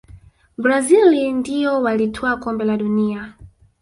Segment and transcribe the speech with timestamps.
[0.57, 3.33] brazil ndio walitwaa kombe la dunia